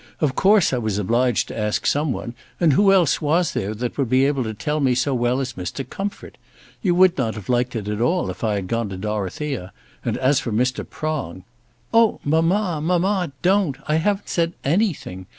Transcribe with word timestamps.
Of 0.19 0.33
course 0.33 0.73
I 0.73 0.79
was 0.79 0.97
obliged 0.97 1.47
to 1.49 1.59
ask 1.59 1.85
some 1.85 2.11
one; 2.11 2.33
and 2.59 2.73
who 2.73 2.91
else 2.91 3.21
was 3.21 3.53
there 3.53 3.75
that 3.75 3.99
would 3.99 4.09
be 4.09 4.25
able 4.25 4.43
to 4.45 4.55
tell 4.55 4.79
me 4.79 4.95
so 4.95 5.13
well 5.13 5.39
as 5.39 5.53
Mr. 5.53 5.87
Comfort? 5.87 6.39
You 6.81 6.95
would 6.95 7.19
not 7.19 7.35
have 7.35 7.49
liked 7.49 7.75
it 7.75 7.87
at 7.87 8.01
all 8.01 8.31
if 8.31 8.43
I 8.43 8.55
had 8.55 8.67
gone 8.67 8.89
to 8.89 8.97
Dorothea; 8.97 9.71
and 10.03 10.17
as 10.17 10.39
for 10.39 10.51
Mr. 10.51 10.83
Prong" 10.89 11.43
"Oh! 11.93 12.19
mamma, 12.23 12.81
mamma, 12.81 13.31
don't! 13.43 13.77
I 13.87 13.97
haven't 13.97 14.27
said 14.29 14.53
anything. 14.63 15.27